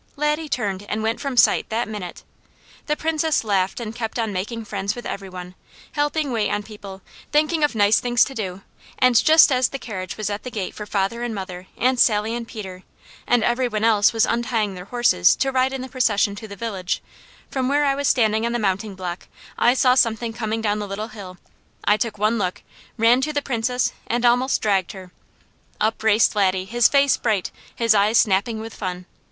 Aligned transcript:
Laddie 0.15 0.49
turned 0.49 0.81
and 0.89 1.03
went 1.03 1.21
from 1.21 1.37
sight 1.37 1.69
that 1.69 1.87
minute. 1.87 2.23
The 2.87 2.97
Princess 2.97 3.43
laughed 3.43 3.79
and 3.79 3.93
kept 3.95 4.17
on 4.17 4.33
making 4.33 4.65
friends 4.65 4.95
with 4.95 5.05
every 5.05 5.29
one, 5.29 5.53
helping 5.91 6.31
wait 6.31 6.49
on 6.49 6.63
people, 6.63 7.03
thinking 7.31 7.63
of 7.63 7.75
nice 7.75 7.99
things 7.99 8.23
to 8.23 8.33
do, 8.33 8.63
and 8.97 9.15
just 9.23 9.51
as 9.51 9.69
the 9.69 9.77
carriage 9.77 10.17
was 10.17 10.31
at 10.31 10.41
the 10.41 10.49
gate 10.49 10.73
for 10.73 10.87
father 10.87 11.21
and 11.21 11.35
mother, 11.35 11.67
and 11.77 11.99
Sally 11.99 12.33
and 12.33 12.47
Peter, 12.47 12.81
and 13.27 13.43
every 13.43 13.67
one 13.67 13.83
else 13.83 14.11
was 14.11 14.25
untying 14.25 14.73
their 14.73 14.85
horses 14.85 15.35
to 15.35 15.51
ride 15.51 15.71
in 15.71 15.81
the 15.83 15.87
procession 15.87 16.33
to 16.37 16.47
the 16.47 16.55
village, 16.55 16.99
from 17.51 17.69
where 17.69 17.85
I 17.85 17.93
was 17.93 18.07
standing 18.07 18.43
on 18.43 18.53
the 18.53 18.57
mounting 18.57 18.95
block 18.95 19.27
I 19.55 19.75
saw 19.75 19.93
something 19.93 20.33
coming 20.33 20.61
down 20.61 20.79
the 20.79 20.87
Little 20.87 21.09
Hill. 21.09 21.37
I 21.83 21.95
took 21.95 22.17
one 22.17 22.39
look, 22.39 22.63
ran 22.97 23.21
to 23.21 23.31
the 23.31 23.43
Princess, 23.43 23.93
and 24.07 24.25
almost 24.25 24.63
dragged 24.63 24.93
her. 24.93 25.11
Up 25.79 26.01
raced 26.01 26.35
Laddie, 26.35 26.65
his 26.65 26.87
face 26.89 27.17
bright, 27.17 27.51
his 27.75 27.93
eyes 27.93 28.17
snapping 28.17 28.59
with 28.59 28.73
fun. 28.73 29.05